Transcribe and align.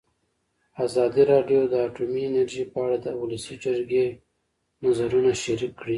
ازادي 0.85 1.23
راډیو 1.33 1.61
د 1.67 1.73
اټومي 1.87 2.21
انرژي 2.29 2.63
په 2.73 2.77
اړه 2.85 2.97
د 3.01 3.07
ولسي 3.21 3.55
جرګې 3.63 4.05
نظرونه 4.83 5.31
شریک 5.43 5.71
کړي. 5.79 5.89